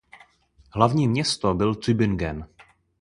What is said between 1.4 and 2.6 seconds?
byl Tübingen.